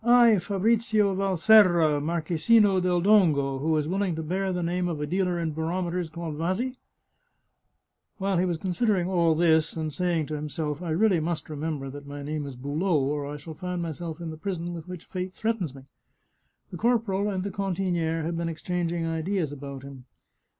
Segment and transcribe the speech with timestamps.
[0.03, 5.05] I, Fabrizio Valserra, Marchesino del Dongo, who is willing to bear the name of a
[5.05, 6.77] dealer in barometers called Vasi?"
[8.17, 11.91] While he was considering all this and saying to him self," I must really remember
[11.91, 15.05] that my name is Boulot, or I shall find myself in the prison with which
[15.05, 15.83] Fate threatens me,"
[16.71, 20.05] the corporal and the cantiniere had been exchanging ideas about him.